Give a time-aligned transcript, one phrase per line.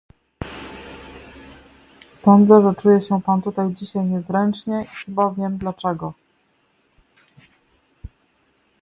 [2.17, 6.13] Sądzę, że czuje się pan tutaj dzisiaj niezręcznie i chyba wiem dlaczego